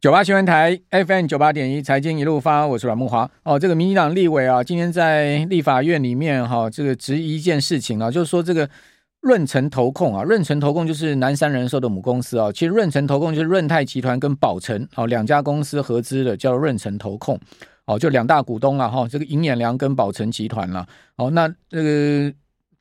[0.00, 3.30] 九八新闻台 FM 九八点一财经一路发，我是阮慕华。
[3.42, 8.66] 哦，这个民进党立委啊，今天在立法院里面哈、这个质疑一件事情啊，就是说这个
[9.20, 12.50] 润城投控啊，润城投控就是南山人寿的母公司啊。
[12.50, 17.38] 其实润城投控就是润泰集团跟宝城哦两家公司合资的，叫润城投控
[17.84, 20.86] 哦，就两大股东啊哈，这个银眼梁跟宝成集团了。
[21.16, 22.32] 哦，那这个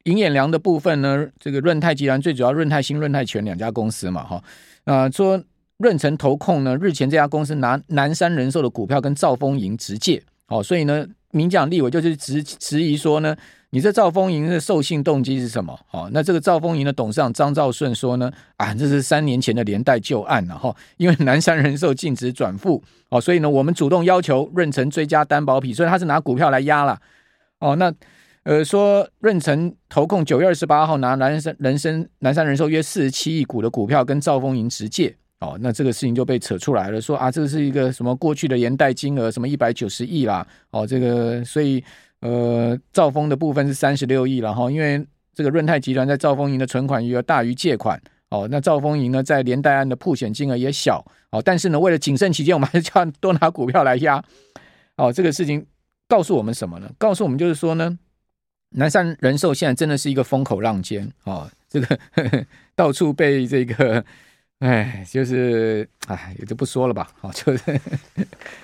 [0.06, 4.42] 银眼梁的部分呢，这个润泰集团最主要润泰新、润泰全两家公司嘛哈，
[4.86, 5.44] 啊、说。
[5.80, 13.34] 润成投控呢，日前这家公司拿南山人寿的股票跟兆丰银直借，哦，所以呢，民进党立委就是质质疑说呢，
[13.70, 15.80] 你这兆丰银的授信动机是什么？
[15.92, 27.00] 哦，那这个兆丰银的董事长张兆顺说呢，啊，这是三年前的连带旧案了哈，因为南山人寿净值转负，哦，所以呢，我们主动要求润成追加担保品，所以他是拿股票来压了，
[27.60, 27.94] 哦，那
[28.44, 35.16] 呃说润成投控九月二十八号拿南山人生南山人寿约四十七亿股的股票跟兆丰银直借。
[35.40, 41.82] 哦，那这个事情就被扯出来了，说啊，这个是一个什么过去的连带金额，什么一百九十亿啦，哦，这个所以
[42.20, 45.02] 呃，兆丰的部分是三十六亿了哈，因为
[45.34, 47.98] 这个润泰集团在兆丰银的存款余额大于借款，
[48.32, 54.22] 哦，那兆丰银呢在连带案的曝险金额也小，哦，但是呢，为了谨慎起见，我们还是叫多拿股票来压，
[54.98, 55.66] 哦，这个事情
[56.10, 56.92] 告诉我们什么呢？
[56.98, 57.98] 告诉我们就是说呢，
[58.72, 64.04] 南山人寿现在真的是一个风口浪尖，哦，这个呵 呵到处被这个。
[64.60, 67.10] 哎，就是哎，也就不说了吧。
[67.22, 67.82] 好，就是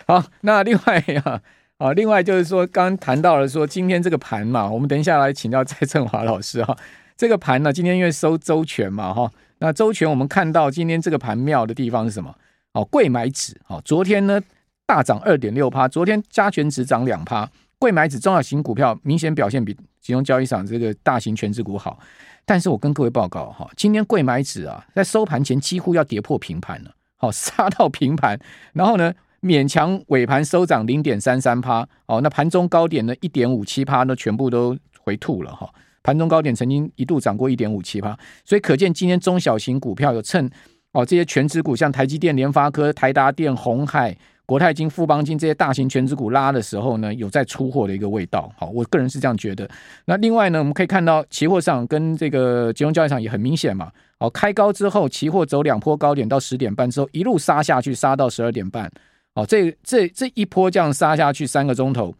[0.06, 0.24] 好。
[0.42, 1.42] 那另外呀，
[1.78, 6.78] 啊，另外就是说，刚谈到了说，今天这个盘嘛，我们等一下来请教蔡正华老师哈。
[7.16, 12.36] 这个盘呢，今天因为收周全嘛，哈，那周全我们看到今天这个盘妙的地方是什么？
[12.74, 14.42] 哦，贵买指，哦，昨天呢
[14.86, 21.98] 大涨二点六趴，昨天加权指涨两趴，贵买指中小型股票明显表现比集中交易场这个大型全值股好。
[22.46, 28.40] 但是我跟各位报告哈，今天贵买指啊，在收盘前几乎要跌破平盘了，好 杀到平盘，
[28.74, 35.70] 然后呢勉强尾盘收涨零点三三趴，哦，那盘中高点呢一点五七趴呢全部都回吐了哈，
[36.04, 40.50] 盘中高点曾经一度涨过一点五七趴，所以可见今天中小型股票有趁
[40.92, 44.16] 哦这些权值股像台积电、联发科、台达电、鸿海。
[44.46, 48.54] 国泰金、富邦金这些大型权值股拉的时候呢，有在出货的一个味道。
[48.58, 49.68] 好，我个人是这样觉得。
[50.06, 53.92] 那另外呢，我们可以看到期货上跟这个金融交易场也很明显嘛。
[54.20, 58.92] 好，开高之后，期货走两波高点到十点半之后，一路杀下去，杀到十二点半。
[59.34, 62.14] 好，这这这一波这样杀下去三个钟头，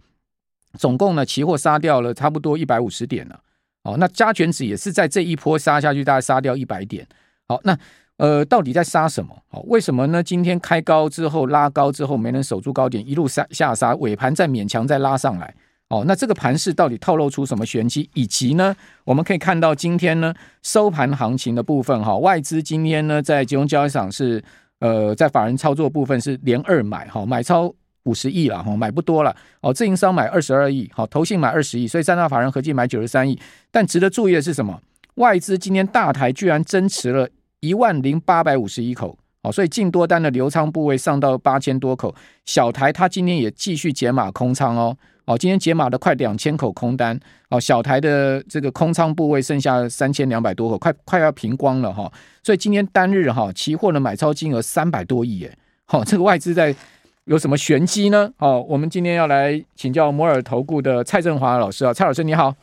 [0.80, 3.40] 总共呢，期货杀掉了差不多一百五十点了。
[3.84, 7.08] 好，那加权指也是在这一波杀下去，大概杀掉一百点。
[7.48, 7.78] 好，那。
[8.18, 9.36] 呃，到底在杀什么？
[9.50, 10.24] 好，为什么呢？
[10.24, 15.54] 今天开高之后拉高之后没能守住高点，一路杀下杀，尾盘再勉强再拉上来。
[15.90, 18.10] 哦，那这个盘势到底透露出什么玄机？
[18.14, 20.34] 以及呢，我们可以看到今天呢
[20.64, 24.42] 收盘行情的部分，哈，外资今天呢在集中交易场是
[24.80, 27.72] 呃在法人操作部分是连二买，哈，买超
[28.04, 29.36] 五十亿了，哈，买不多了。
[29.60, 33.38] 哦，自营商买二十二亿，好，投信买二十亿，所以三大法人合计买九十三亿。
[33.70, 34.82] 但值得注意的是什么？
[35.16, 37.30] 外资今天大台居然增持了。
[37.66, 42.14] 一万零八百五十一口，哦，所以净多单的留仓部位上到八千多口。
[42.46, 44.96] 小台它今天也继续解码空仓哦，
[45.26, 52.12] 哦，今天解码的快两千口空单，哦，小台的这个空仓部位剩下三千两百多口，快快要平光了哈。
[52.44, 56.76] 所以今天单日哈期货的买超金额三百多亿耶，好，这个外资在
[57.26, 58.32] 有什么玄机呢？
[58.38, 62.56] 哦，我们今天要来请教摩尔投顾的蔡振华老师啊，蔡老师你好，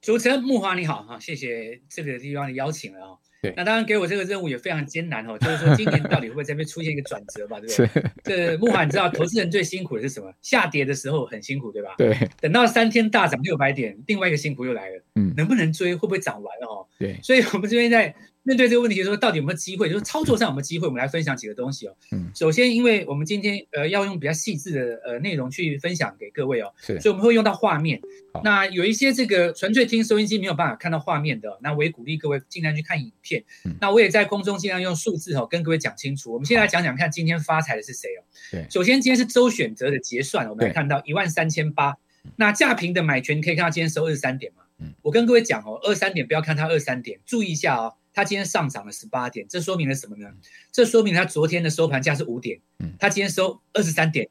[0.00, 3.16] 主持人木华你好哈，谢谢这个地方的邀请了啊。
[3.42, 8.10] 对，那当然给我这个任务也非常艰难哦，就是说 今年到底会不会在这边出现一个转折吧，对不对？
[8.24, 10.32] 这木华你知道，投资人最辛苦的是什么？
[10.42, 11.94] 下跌的时候很辛苦，对吧？
[11.96, 12.14] 对。
[12.40, 15.02] 等到三天大涨六百点，另外一个辛苦又来了。
[15.14, 15.32] 嗯。
[15.36, 15.94] 能不能追？
[15.94, 16.86] 会不会涨完了哦？
[16.98, 17.18] 对。
[17.22, 18.14] 所以我们这边在。
[18.42, 19.88] 面对这个问题，就是说到底有没有机会？
[19.88, 20.86] 就是操作上有没有机会？
[20.86, 21.94] 我们来分享几个东西哦。
[22.12, 28.00] 嗯，首先，因为我们今天呃要用比较细致的呃内容去分享给各位哦，是，所以我们会用到画面。
[28.42, 33.44] 那有一些这个纯粹听收音机没有办法看到画面的，那我也鼓励各位尽量去看影片。
[33.66, 36.32] 嗯，那我也在空中尽量用数字哦跟各位讲清楚。
[36.32, 38.22] 我们现在来讲讲看，今天发财的是谁哦？
[38.52, 41.94] 对，首先今天是周选择的结算，我们来看到一万三千八。
[42.36, 44.62] 那价平的买权你可以看到今天收二十三点嘛？
[44.78, 47.94] 嗯，我跟各位讲哦，二三点不要看它二三点，注意一下哦。
[48.20, 50.28] 它今天上涨了十八点，这说明了什么呢？
[50.70, 52.60] 这说明它昨天的收盘价是五点，
[52.98, 54.28] 它今天收二十三点，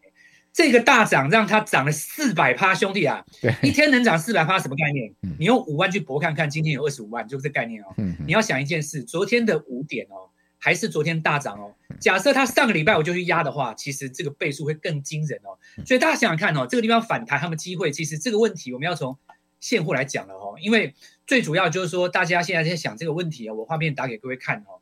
[0.54, 3.26] 这个大涨让它涨了四百趴，兄弟啊，
[3.64, 5.12] 一天能涨四百趴什么概念？
[5.40, 7.88] 你用五万去搏看看，今天有二十五万，就是这概念哦。
[8.28, 11.74] 你要想一件事，昨天的五点哦，还是昨天大涨哦。
[12.00, 15.58] 假设它上个礼拜我就去压的话，其实这个倍数会更惊人哦。
[15.84, 19.18] 所以大家想想看哦，这个地方反弹，他们机会，其实这个问题我们要从
[19.60, 20.94] 现货来讲了哦，因为。
[21.30, 24.82] 最主要就是说，大家现在在想这个问题啊，我画面打给各位看哦。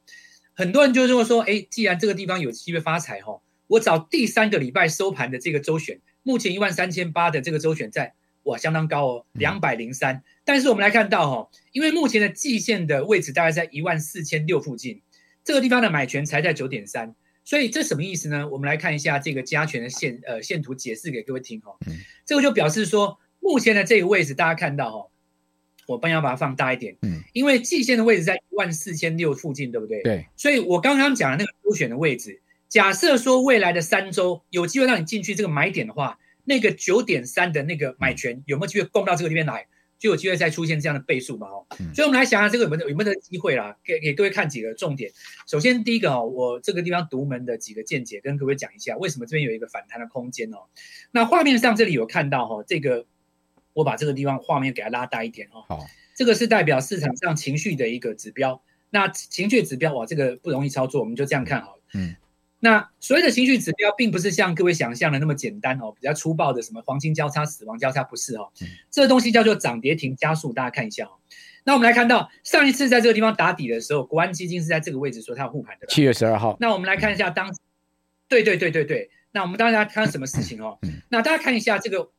[0.53, 8.13] 很多人就是说说，哎，既然这个地方有机会发财哈，我找第三个礼拜收盘的这个周选，目前一万三千八的这个周选在
[8.43, 10.23] 哇相当高哦，两百零三。
[10.45, 15.01] 但是我们来看到哈，因为目前的季线的位置大概在一万四千六附近，
[15.43, 17.13] 这个地方的买权才在九点三，
[17.43, 18.47] 所以这什么意思呢？
[18.47, 21.77] 我们来看一下这个加权的线呃线图解释给各位听哈，
[22.25, 25.09] 这个就表示说目前的这个位置大家看到哈。
[25.87, 30.03] 我帮要把它放大一点，嗯，因为季线的位置在一万四千六附近，对不对？
[30.03, 39.65] 对，所以我刚刚讲的那个周选的位置，假设说未来的三周有机会让你进去这个买点的话，那个九点三的那个买权有没有机会供到这个地方来，
[39.97, 41.47] 就有机会再出现这样的倍数嘛？
[41.47, 43.77] 哦，嗯，所以我们来想想这个有没有有没有这个机会啦？
[43.85, 45.09] 给给各位看几个重点。
[45.47, 50.57] 首先第一个哦，我这个地方独门的几个见解跟各位讲一下，为什么这边有一个反弹的空间哦？
[51.11, 53.05] 那画面上这里有看到哈，这个。
[53.77, 55.61] 我把这个地方画面给它拉大一点哦。
[55.67, 55.85] 好，
[56.15, 58.59] 这个是代表市场上情绪的一个指标。
[58.89, 61.81] 那情绪指标哇，这个不容易操作，我们就这样看好了。
[61.93, 62.15] 嗯，
[62.59, 68.49] 那所谓的情绪指标，并不是像各位想象的那么简单哦，比较粗暴的什么黄金交叉、死亡交叉，不是哦。
[68.61, 71.11] 嗯，这个东西叫做涨跌停加速，大家看一下哦。
[71.65, 75.85] 那我们来看到上一次在这个地方打底的时候，国安基金是在这个位置说它要护盘的。
[75.85, 76.57] 七月十二号。
[76.59, 77.53] 那我们来看一下当，
[78.27, 79.11] 对对对对对。
[79.33, 80.79] 那我们当下看什么事情哦？
[81.09, 82.09] 那大家看一下这个。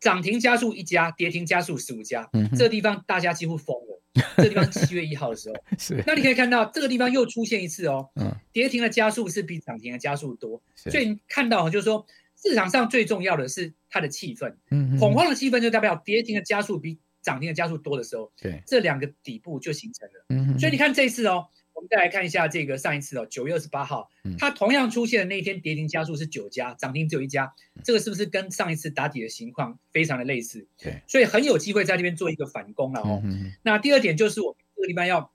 [0.00, 4.02] 涨停加速一家，跌停加速十五家，嗯，这个地方大家几乎疯了。
[4.36, 21.46] 这个地方七月一号的时候， 是，那你可以看到这个地方又出现一次哦，嗯，跌停的加速是比涨停的加速多，所以你看到就是说市场上最重要的是它的气氛，嗯，恐慌的气氛就代表跌停的加速比涨停的加速多的时候，对，这两个底部就形成了，嗯，所以你看这一次哦。
[21.76, 27.52] 我们再来看一下这个上一次哦，九月二十八号，它同样出现的那一天跌停家数是九家，涨停只有一家，
[27.84, 30.66] 这个是不是跟上一次打底的情况非常的类似？
[30.78, 33.22] 对，所以很有机会在这边做一个反攻了哦。
[33.62, 35.30] 那第二点就是我们这个地方要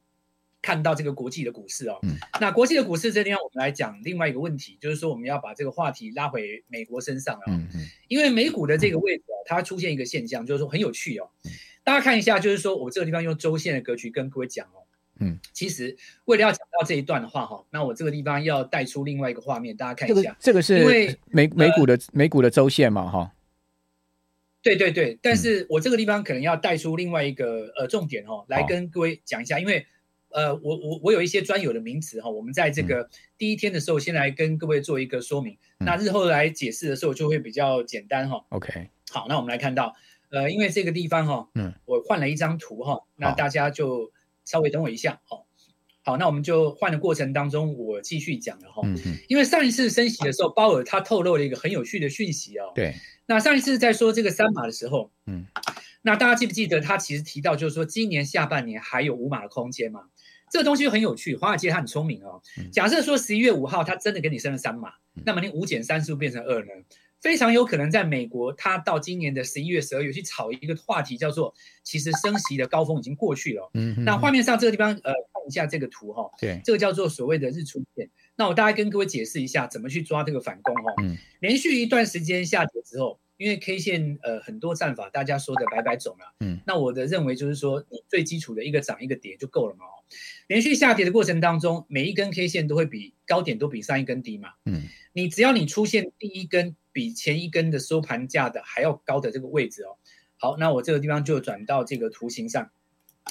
[0.64, 2.00] 看到这个国际的股市哦。
[2.40, 7.62] 那国际的股市这地方我们来讲另外一个问题，就是说我们要把这个话题拉回美国身上啊，
[8.08, 11.30] 因为美股的这个位置啊，它出现一个现象，就是说很有趣哦。
[11.84, 14.82] 大家看一下，就是说我这个地方用周线的格局跟各位讲哦。
[15.22, 15.96] 嗯，其实
[16.26, 20.22] 为了要讲到这一段的话，哈，那我这个地方要带出另外一个画面，大家看一下。
[20.22, 23.32] 这个、这个是因为美美股的、呃、美股的周线嘛，哈。
[24.64, 29.86] 对对对，但是我这个地方可能要带出另外一个呃重点哈，来跟各位讲一下，因为
[30.30, 33.08] 呃，我我我有一些专有的名词哈，我们在这个
[33.38, 38.44] 第一天的时候先来跟各位做一个说明，嗯、那日后来解释的时候就会比较简单哈。
[38.50, 39.96] OK，好，那我们来看到，
[40.30, 44.12] 呃，因为这个地方哈，嗯，我换了一张图哈，那大家就。
[44.52, 45.46] 稍微等我一下，好，
[46.04, 48.82] 好，那我们就换的过程当中，我继续讲了哈。
[48.84, 49.18] 嗯嗯。
[49.30, 52.74] 因为上一次升息的时候，鲍尔他透露了一个很有趣的讯息哦。
[52.76, 52.94] 对。
[53.28, 55.46] 那上一次在说这个三码的时候，嗯，
[56.02, 60.02] 那大家记不记得他其实提到就是说今年下半年还有五码的空间嘛？
[60.52, 62.42] 这个东西就很有趣，华尔街他很聪明哦。
[62.74, 64.92] 假设说十一月五号他真的给你升了三码，
[65.26, 66.72] 那么你五减三是不是变成二呢？
[67.22, 71.54] 非常有可能在美国，他到今年的十一月、十二月去炒一个话题，叫做
[71.84, 73.70] “其实升息的高峰已经过去了”。
[73.76, 76.28] 嗯，那画面上这个地方，呃，看一下这个图哈。
[76.40, 78.10] 对，这个叫做所谓的日出线。
[78.36, 80.94] 那我大概跟各位解释一下，怎么去抓这个反攻哈。
[81.04, 86.34] 嗯，连续一段时间下跌之后，因为 K 线呃很多战法，大家说的白白走了。
[86.40, 89.86] 嗯，那我的认为就是说，你最基础的一个涨一个跌就够了嘛。
[90.48, 94.50] 连续下跌的过程当中，每一根 K 线都会比高点都比上一根低嘛。
[94.66, 96.76] 嗯，你只要你出现第一根。
[96.94, 99.96] 比前一根的收盘价的还要高的这个位置哦，
[100.38, 102.70] 好，那我这个地方就转到这个图形上，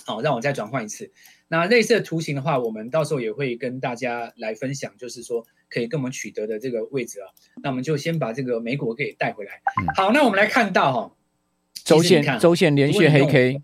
[0.06, 1.12] 好，让我再转换一次。
[1.48, 7.26] 那类似的图形的话，我们到时候也会跟大家来分享，就是说可以跟我们取得的这个位置啊。
[7.62, 9.60] 那我们就先把这个美股给带回来。
[9.96, 11.16] 好，那我们来看到哈，
[11.84, 13.62] 周线周线连续黑 K，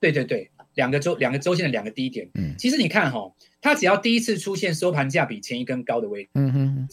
[0.00, 2.30] 对对对，两个周两个周线的两个低点。
[2.34, 6.88] 嗯，其实你看哈，它只要第一次出现收盘价比前一根高的位置，嗯哼。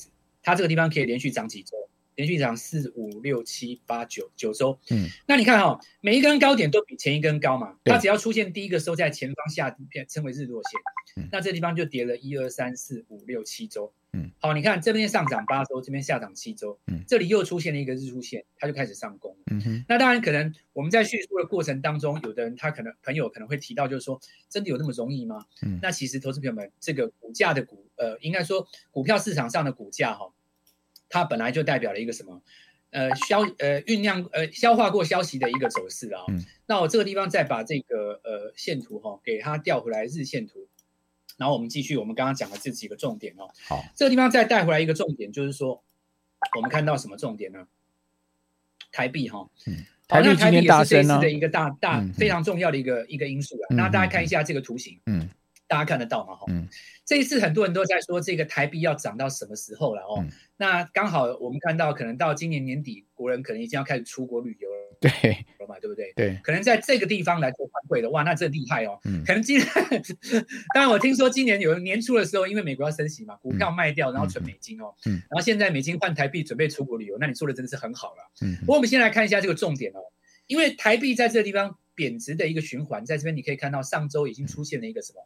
[0.47, 1.86] 它这个地方可以连续涨几周，
[2.17, 4.77] 连续涨四五六七八九九周。
[4.89, 7.77] 嗯，那你看哈、哦，每一根高点都比前一根高嘛。
[7.85, 11.23] 它只要出现第一个收在前方下片，称为日落线。
[11.23, 13.93] 嗯，那这地方就跌了一二三四五六七周。
[14.13, 16.79] 嗯，好，你看这边上涨八周，这边下涨七周。
[16.87, 19.37] 嗯，这里又出现了一个日出线，它就开始上攻了。
[19.51, 24.19] 嗯哼，那当然可能我们在叙述的过程当中，有的人他可能朋友可能会提到，就是说
[24.49, 25.45] 真的有那么容易吗？
[25.61, 30.33] 嗯，那其实投资朋友们，这个股价的股呃，应该说股票市场上的股价哈、哦。
[31.09, 32.41] 它本来就代表了一个什么，
[32.91, 36.23] 呃消呃酝酿呃消化过消息的一个走势啊。
[36.27, 36.43] 嗯。
[36.65, 40.67] 那我这个地方再把这个呃线图哈、哦、给它调回来日线图，
[41.37, 43.49] 然后我们继续我们刚刚讲的这几个重点哦。
[43.67, 43.83] 好。
[43.95, 45.83] 这个地方再带回来一个重点，就是说
[46.55, 47.67] 我们看到什么重点呢？
[48.91, 49.49] 台币哈、哦。
[49.65, 49.85] 嗯。
[50.07, 51.19] 台币今天大升呢。
[51.19, 53.75] 的一个大大非常重要的一个一个因素啊。
[53.75, 54.99] 那大家看一下这个图形。
[55.05, 55.29] 嗯。
[55.67, 56.35] 大家看得到吗？
[56.35, 56.67] 哈，嗯，
[57.05, 60.01] 这一次很多人都在说这个台币要涨到什么时候了？
[60.03, 66.13] 哦，嗯、那刚好我们看到，可能到今年年底，国人可能已经要开始出国旅游了，对，嘛，对不对？
[66.15, 68.97] 对，可能在这个地方来做换汇的，哇，那真厉害哦。
[69.03, 69.67] 嗯，可能今年，
[70.73, 78.31] 当然我听说今年有年初的时候，因为美国要升息嘛，股票卖掉，然后存美金哦，嗯，然后现在美金换台币，准备出国旅游，那你做的真的是很好了。
[78.41, 79.99] 嗯，不过我们先来看一下这个重点哦，
[80.47, 85.21] 因为台币在这个地方贬值的一个循环，在这边你可以看到上周已经出现了一个什么？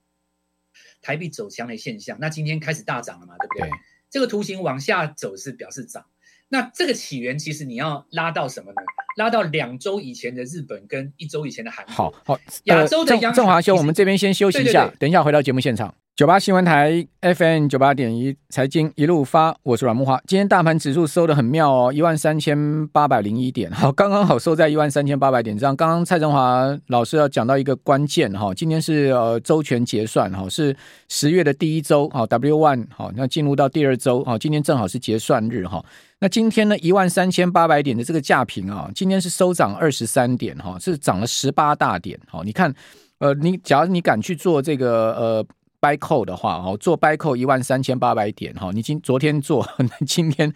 [1.01, 3.70] 台币走强的现象，那今天开始大涨了嘛，对不对？
[3.70, 3.72] 对，
[4.10, 6.05] 这个图形往下走是表示涨，
[6.50, 8.81] 那这个起源其实你要拉到什么呢？
[9.17, 11.93] 拉到两周以前的日本跟一周以前的韩国。
[11.93, 13.34] 好好，亚洲的央行。
[13.34, 15.93] 正华兄，我们这边先休息一下，对对对，等一下回到节目现场。
[16.21, 20.19] 九八新闻台 FM 九八点一财经一路发，我是阮慕驊。
[20.27, 25.75] 今天大盘指数收得很妙哦，一万三千八百零一点，好，刚刚好收在一万三千八百点这样。
[25.75, 30.77] 刚刚蔡振华老师要讲到一个关键哈，今天是呃周全结算哈，是
[31.09, 35.83] 十月的第一周哈，W one 好，那进入到第二周哈，今天正好是结算日哈。
[36.19, 42.43] 那今天呢一万三千八百点的这个价平啊，今天是收涨二十三点哈，是涨了十八大点哈。
[42.45, 42.71] 你看
[43.17, 45.45] 呃，你假如你敢去做这个呃。
[45.81, 49.67] Buy call 的话，哦，做 buy call 一万三千八百点，哈，你今昨天做，
[50.05, 50.53] 今天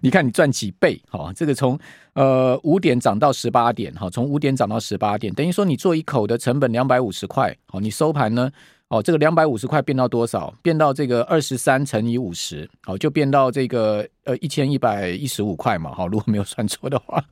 [0.00, 1.78] 你看你赚几倍，哈，这个从
[2.14, 8.50] 呃五点涨到十八点，哈，从五点涨到十八点，等于说你做一口的成本两百五十块，好，你收盘呢，
[8.88, 10.52] 哦，这个两百五十块变到多少？
[10.62, 17.22] 变到这个二十三乘以五十，好，就变到这个呃一千一百一十五块嘛，好，如果没有算错的话，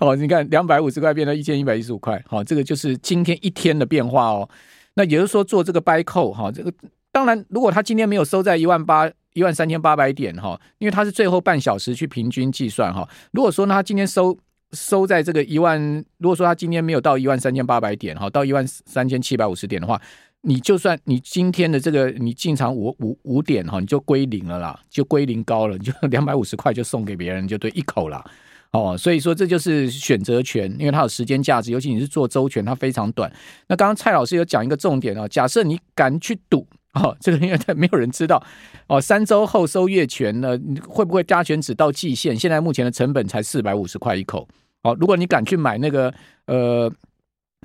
[0.00, 4.48] 哦，你看两百五十块变到一千一百一十五块，好，这个就是今天一天的变化哦。
[4.94, 6.72] 那也就是说，做这个 buy call 哈，这个
[7.10, 13.08] 当然，如果他今天没有收在一万八一万三千八百点哈，因为他是最后半小时去平均计算哈。
[13.32, 14.36] 如果说呢，他今天收
[14.72, 15.80] 收在这个一万，
[16.18, 20.00] 如果说他今天没有到一万三千八百点哈，到一万三千七百五十点的话，
[20.42, 28.24] 你就算你今天的这个你进场五五五点哈，你就归零了啦，就归零高了，你就 两百五十块就送给别人，就对一口了。
[28.72, 33.30] 哦，所以说这就是选择权，因为它有时间价值，尤其你是做周权，它非常短。
[33.68, 38.42] 那刚刚蔡老师有讲一个重点啊，假设你敢去赌，哦，这个因为 没有人知道，
[38.86, 42.34] 哦，三周后收月权呢，会不会加权只到季线？
[42.34, 44.48] 现在目前的成本才四百五十块一口。
[44.84, 46.12] 哦，如果你敢去买那个
[46.46, 46.90] 呃，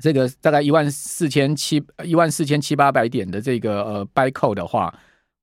[0.02, 4.94] 这个大概一万四千七一万四千七八百点的这个呃 buy call 的话。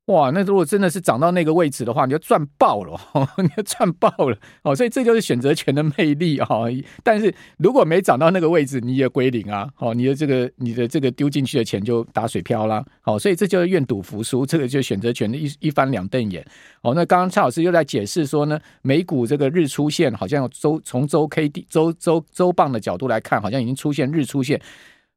[0.07, 3.01] 哇，那如果真的是涨到那个位置的话，你就赚爆了，
[3.43, 4.77] 你就赚爆了哦！
[4.77, 6.71] 所以这就是选择权的魅力哦。
[7.03, 9.67] 但是如果没涨到那个位置，你也归零啊！
[9.79, 12.85] 哦，你的这个你的这个丢进去的钱就打水漂啦。
[13.05, 16.45] 哦，所以这就是愿赌服输，这个就选择权的一一翻两瞪眼。
[16.83, 24.61] 哦，那刚刚蔡老师又在解释说呢，美股这个日出现好像周从周 K D 周周周棒的角度来看，好像已经出现日出现。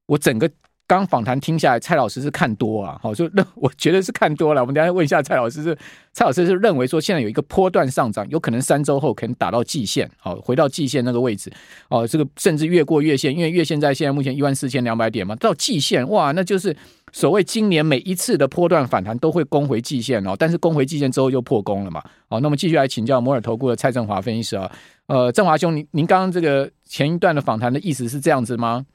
[0.06, 0.50] 我整个。
[0.88, 4.62] 刚访谈听下来，蔡老师是看多啊，好，就认 我觉得是看多了。
[4.62, 5.77] 我们等下问一下蔡老师，是
[6.13, 11.51] 蔡老师是认为说现在有一个波段上涨，有可能三周后可能打到季线，好，回到季线那个位置，
[11.89, 16.74] 哦，这个甚至越过月线，因为月线在现在目前一万四千两百点嘛，到季线哇，那就是
[17.12, 24.72] 所谓今年每一次的波段反弹都会攻回季线哦，但是攻回季线之后就破功了嘛，好，那么继续来请教摩尔投顾的蔡振华分析师啊，
[25.08, 28.86] 呃，振华兄，您您刚刚这个前一段的访谈的意思是这样子吗？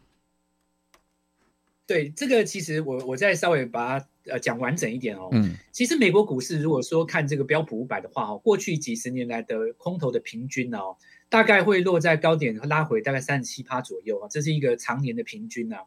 [1.86, 5.28] 对，这个其实我我再稍微把它呃讲完整一点哦。
[5.32, 10.96] 嗯，其实美国股市如果说看这个标普五百的话哦，过去几十年来的空头的平均哦，
[11.28, 15.78] 大概会落在高点拉回大概三十七趴左右啊，这是一个常年的平均啊。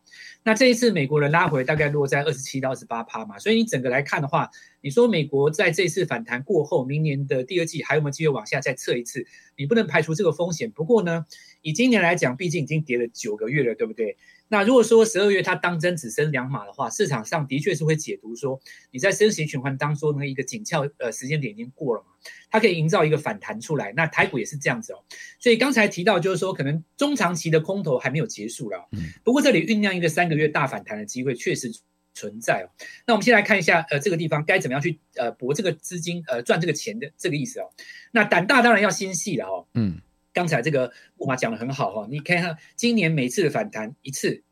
[0.43, 4.49] 那这一次美国的拉回大概落在二十七到二十八趴嘛，所以你整个来看的话，
[4.81, 9.25] 你说美国在这次反弹过后，明年的第二季还有没有机会往下再测一次？
[9.55, 10.69] 你不能排除这个风险。
[10.69, 11.25] 不过呢，
[11.61, 14.17] 以今年来讲，毕竟已经跌了九个月了，对不对？
[14.47, 18.59] 那如果说十二月它当真只升两码的话，市场上的确是会解读说
[18.91, 22.07] 你在升息循环当中的一个紧俏呃时间点已经过了嘛，
[22.51, 23.91] 它可以营造一个反弹出来。
[23.93, 24.97] 那台股也是这样子哦，
[25.39, 28.87] 所以刚才提到就是说可能中长期的空头还没有结束了，哦，
[29.23, 31.71] 不过这里酝酿一个三个月大反弹的机会确实
[32.13, 32.69] 存在哦。
[33.07, 37.71] 那我们先来看一下呃这个地方该怎么样去呃博这个资金呃赚这个钱的这个意思哦。
[38.11, 39.99] 那胆大当然要心细了哦，嗯。
[40.35, 44.43] 刚才这个木马讲的很好哈，你看看今年每次的反弹一次，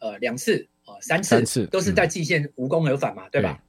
[0.00, 3.62] 呃两次啊、呃、三次，三次都是在季线无功而返嘛，嗯、对吧？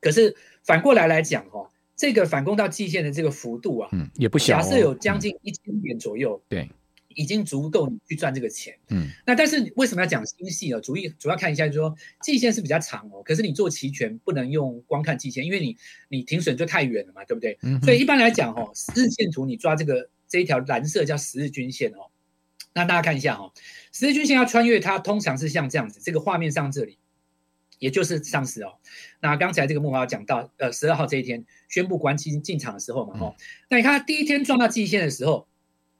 [0.00, 0.34] 对，可是
[0.64, 4.62] 反过来来讲哈，这个反攻到季线的这个幅度啊，嗯，也不小、哦。
[4.62, 6.70] 假设有将近一千点左右，对、嗯，
[7.08, 8.74] 已经足够你去赚这个钱。
[8.88, 10.80] 嗯，那但是为什么要讲心细啊？
[10.80, 15.76] 主要主要看一下，就是说季线是比较长哦，可是你做期权不能用光看季线，因为你
[16.08, 17.58] 你停损就太远了嘛，对不对？
[17.60, 20.08] 嗯，所以一般来讲哈，日线图你抓这个。
[20.28, 22.10] 这一条蓝色叫十日均线哦，
[22.74, 23.52] 那大家看一下哦，
[23.92, 26.98] 十日均线要穿越它，通常是像这样子，这个画面上这里，
[27.78, 28.78] 也就是上市哦。
[29.20, 33.34] 那刚才这个木华讲到，呃，十二号这一天宣布关机进场的时候嘛，哦，
[33.68, 35.46] 那你看第一天撞到季线的时候，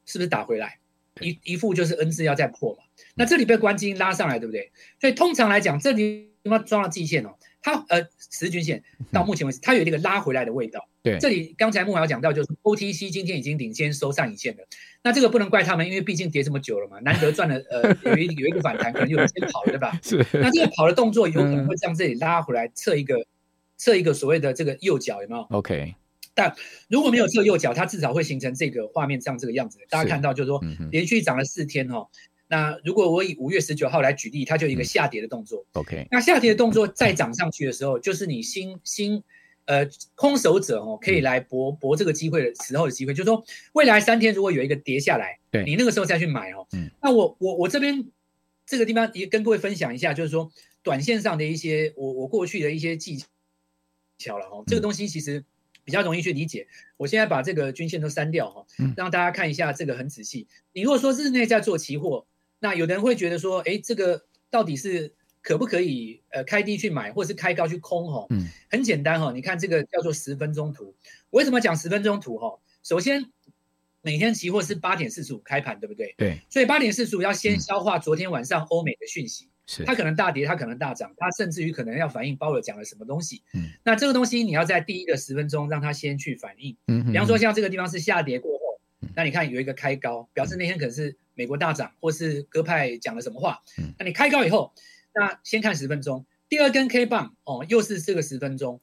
[0.04, 0.78] 是不是打回来？
[1.20, 2.82] 一一副就是 N 字要再破嘛。
[3.14, 4.70] 那这里被关金拉上来，对不对？
[5.00, 10.86] 所以通常来讲，这里地方撞到季线哦，它呃十日均线到目前为止，它有一个拉回来的味道。
[11.06, 14.66] 对，这里刚才木瑶讲到，就是 OTC 今天已经领先收上影线了。
[15.04, 19.96] 那这个不能怪他们，因为毕竟跌这么久了嘛，难得赚了呃有一 有一个反弹，可能有人先跑了，对吧？
[20.02, 20.16] 是。
[20.32, 23.24] 那这个跑的动作有可能会将这里拉回来，测一个
[23.76, 25.94] 测一个所谓的这个右脚有没有？OK。
[26.34, 26.54] 但
[26.88, 29.78] 如果没有测右脚，它至少会形成这个画面上这个样子。
[29.88, 30.60] 大家看到就是说
[30.90, 32.08] 连续涨了四天哈。
[32.48, 35.64] 那如果我以五月十九号来举例，它就一个下跌的动作。
[35.72, 39.22] OK，那下跌的动作再涨上去的时候，就是你新新
[39.66, 43.44] 呃空手者哦，可以来搏搏这个机会的时候的机会，就是说
[43.74, 46.66] 未来三天如果有一个跌下来，对你那个时候再去买哦。
[46.72, 48.06] 嗯，那我我我这边
[48.64, 50.50] 这个地方也跟各位分享一下，就是说
[50.82, 53.22] 短线上的一些我我过去的一些技
[54.18, 54.64] 巧了哦。
[54.66, 55.44] 这个东西其实
[55.84, 56.66] 比较容易去理解。
[56.96, 60.46] 我现在把这个均线都删掉哈，让大家看一下这个很仔细。
[60.72, 62.26] 你如果说日内在做期货。
[62.58, 65.12] 那有的人会觉得说，哎，这个到底是
[65.46, 68.10] 可不可以呃开低去买，或是开高去空？
[68.10, 70.92] 吼，嗯，很简单哈，你看这个叫做十分钟图。
[71.30, 72.36] 为什么讲十分钟图？
[72.36, 73.24] 哈，首先
[74.02, 76.12] 每天期货是八点四十五开盘，对不对？
[76.18, 76.40] 对。
[76.50, 83.44] 所以八点四十五要先消化昨天晚上欧美的讯息，是它可能大跌，它可能大涨，它甚至于可能要反映鲍尔讲了什么东西。
[83.54, 83.68] 嗯。
[83.84, 86.76] 那这个东西你要在第一个十分钟让它先去反应。
[86.88, 87.12] 嗯。
[87.12, 88.80] 比方说像这个地方是下跌过后，
[89.14, 91.16] 那你看有一个开高，表示那天可能是。
[91.38, 93.62] 美国大涨，或是鸽派讲了什么话？
[93.76, 94.72] 嗯，那你开高以后，
[95.18, 98.82] 那先看十分钟，第二根 K 棒哦，又是这个十分钟，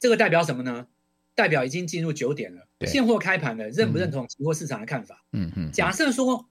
[0.00, 0.88] 这个代表什么呢？
[1.36, 5.24] 代表已经进入九点了，现货开盘了，认不认同期货市场的看法？
[5.30, 5.70] 嗯嗯。
[5.70, 6.50] 假设说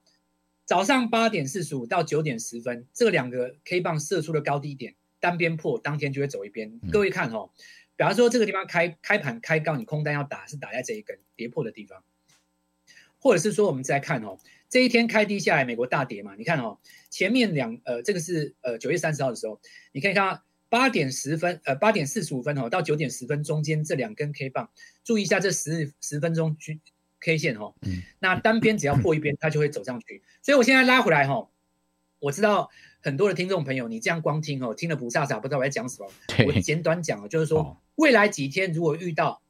[0.63, 6.79] 早上八点四十五到九点十分，这两个 K 棒射出的高低点，单边破，当天就会走一边。
[6.89, 7.51] 各位看哦，
[7.97, 12.01] 比方说这个地方开开盘开高，你空单要打是打在这一根跌破的地方，
[13.19, 14.37] 或者是说我们再看哦。
[14.71, 16.33] 这一天开低下来，美国大跌嘛？
[16.37, 16.79] 你看哦，
[17.09, 19.59] 前面两呃，这个是呃九月三十号的时候，
[19.91, 24.69] 你可以看到八点十分呃八点四十五分哦到九点十分中间这两根 K 棒，
[25.03, 26.79] 注意一下这十十分钟均
[27.19, 30.23] K 线、哦，嗯，那单边只要破一边，它就会走上去。
[30.41, 31.49] 所以我现在拉回来哈、哦，
[32.19, 32.69] 我知道
[33.01, 36.09] 很多的听众朋友，你这样光听哦，听了不飒飒，不知道我在讲什么。
[36.47, 39.41] 我简短讲就是说未来几天如果遇到。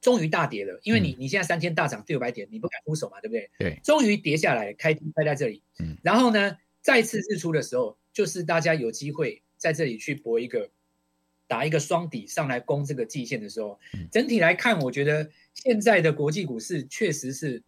[0.00, 3.50] 终于大跌了，因为你你现在三天大涨六百点，你不敢出手嘛，对不对？
[3.58, 3.80] 对。
[3.82, 5.60] 终于跌下来，开低开在这里。
[5.80, 5.96] 嗯。
[6.04, 10.70] 然后呢，再次日出的时候，就是大家有机会在这里去搏一个，
[11.48, 13.80] 打一个双底上来攻这个季线的时候。
[13.92, 14.06] 嗯。
[14.12, 17.60] 整体来看，我觉得现在的国际股市确实是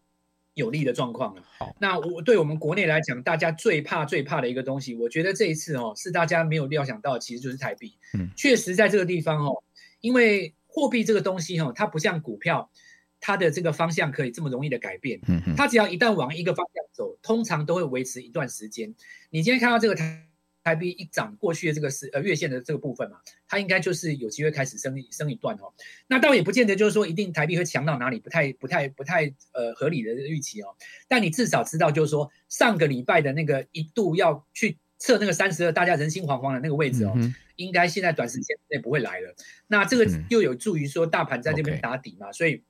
[0.53, 1.43] 有利的状况了。
[1.57, 1.75] 好。
[1.81, 7.93] 那我对我们国内来讲，大家最怕最怕的一个东西，我觉得这一次哦，是大家没有料想到，其实就是台币。
[8.17, 8.29] 嗯。
[8.37, 9.61] 确实在这个地方哦，
[9.99, 10.53] 因为。
[10.73, 12.71] 货币这个东西哈，它不像股票，
[13.19, 15.19] 它的这个方向可以这么容易的改变。
[15.27, 18.95] 嗯嗯，它只要一旦往一个方向走，通常都会维持一段时间。
[19.31, 20.25] 你今天看到这个台
[20.63, 23.17] 台币一涨过去的这个是呃月线的这个部分嘛，
[23.49, 25.73] 它应该就是有机会开始升一升一段哦。
[26.07, 30.67] 那倒也不见得就是说一定台币会强到哪里，不太不太不太呃合理的预期哦。
[31.09, 34.77] 但你至少知道就是说上个礼拜的那个一度要去。
[35.01, 39.35] 测那个三十二，大家人心惶惶的那个位置哦，嗯、应该现在短时间内不会来了。
[39.65, 42.61] 那这个又有助于说大盘在这边打底嘛，嗯、所以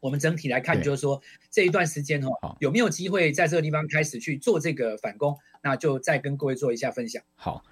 [0.00, 5.38] 我们整体来看，就是说这一段时间哦，有没有机会在这个地方开始去做这个反攻？
[5.62, 7.22] 那就再跟各位做一下分享。
[7.36, 7.64] 好。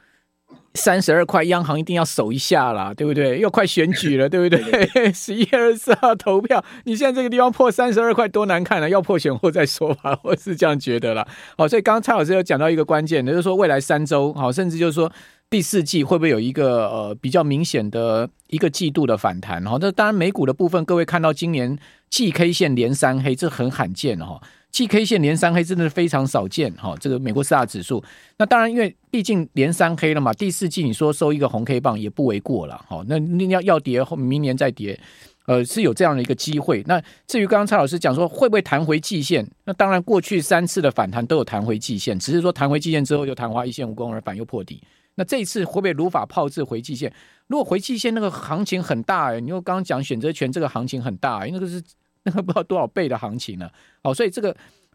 [0.74, 3.38] 三十二块，央行一定要守一下啦，对不对？
[3.40, 5.11] 又快选举了，对不对？
[5.12, 11.26] 十一月二十四号投票，你现在这个地方破三十二块，多难看了，要破选后再说吧，我是这样觉得啦。
[11.56, 15.11] 好，所以刚刚蔡老师有讲到一个关键，就是说未来三周，好，甚至就是说
[15.48, 19.64] 第四季会不会有一个呃比较明显的一个季度的反弹？
[19.64, 21.78] 好，那当然美股的部分，各位看到今年
[22.11, 24.40] 季 K 线连三黑，这很罕见哈。
[24.76, 28.04] 季 K 线连三黑真的是非常少见哈，这个美国四大指数。
[28.36, 33.02] 那当然，因为毕竟连三黑了嘛，第四季你说收一个红 K 棒也不为过了哈。
[33.08, 35.00] 那那要要跌明年再跌，
[35.46, 36.84] 呃，是有这样的一个机会。
[36.86, 44.82] 那至于刚刚蔡老师讲说会不会弹回季线，那当然过去三次的反弹都有弹回季线，只是说弹回季线之后又昙花一现无功而返，又破底。
[45.14, 47.10] 那这一次会不会如法炮制回季线？
[47.46, 51.82] 如果回季线那个行情很大哎，你又刚刚讲选择权这个行情很大，那个是。
[52.26, 53.70] 那个 不知道多少倍的行情呢？
[54.02, 54.54] 好，所以这个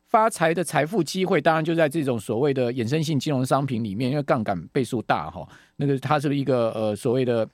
[0.09, 5.47] 发财的财富机会，当然就在这种所谓的衍生性金融商品里面，因为杠杆倍数大哈。
[5.77, 7.47] 那个它是一个呃所谓的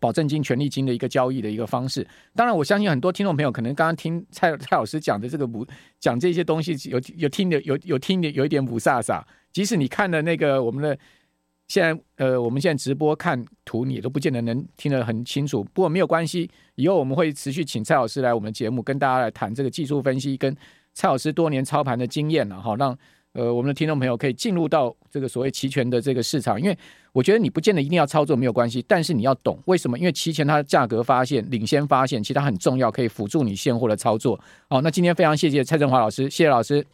[0.00, 2.06] 保证金、权利金的一个交易的一个方式。
[2.34, 5.64] 当然，我相信很多听众朋友可能刚刚听蔡蔡老师讲的这个不
[6.00, 9.22] 讲这些东西，有有听的有有听的有一点雾煞煞。
[9.52, 10.98] 即使你看了那个我们的
[11.66, 15.64] 现在呃，我们现在直播看图，你都不见得能听得很清楚。
[15.72, 20.54] 不过没有关系，以后我们会持续请蔡老师来我们节目，跟大家来谈这个技术分析，跟
[20.92, 22.96] 蔡老师多年操盘的经验了哈，让
[23.32, 26.60] 呃我们的听众朋友可以进入到这个所谓期权的这个市场。
[26.60, 26.78] 因为
[27.12, 29.98] 我觉得你不见得一定要操作没有关系，但是你要懂为什么？
[29.98, 34.38] 因为期权它的价格发现领先发现，其实它很重要，可以辅助你现货的操作。
[34.68, 36.86] 好，那今天非常谢谢蔡振华老师，谢谢老师。